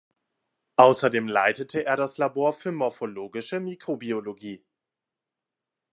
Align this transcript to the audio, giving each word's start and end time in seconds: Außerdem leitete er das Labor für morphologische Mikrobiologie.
Außerdem 0.77 1.27
leitete 1.27 1.85
er 1.85 1.95
das 1.95 2.17
Labor 2.17 2.53
für 2.53 2.71
morphologische 2.71 3.59
Mikrobiologie. 3.59 4.65